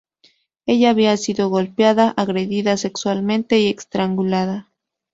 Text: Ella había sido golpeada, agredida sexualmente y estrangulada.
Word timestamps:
Ella 0.65 0.89
había 0.89 1.15
sido 1.15 1.49
golpeada, 1.49 2.09
agredida 2.17 2.75
sexualmente 2.75 3.59
y 3.59 3.67
estrangulada. 3.67 4.71